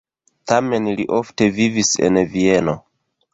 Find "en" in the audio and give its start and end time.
2.09-2.19